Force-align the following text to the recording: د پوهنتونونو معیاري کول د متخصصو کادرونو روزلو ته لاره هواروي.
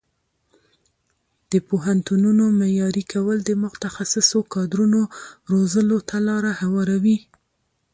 د 1.51 1.53
پوهنتونونو 1.69 2.43
معیاري 2.59 3.03
کول 3.13 3.37
د 3.43 3.51
متخصصو 3.63 4.39
کادرونو 4.53 5.01
روزلو 5.51 5.97
ته 6.09 6.17
لاره 6.27 6.51
هواروي. 6.61 7.17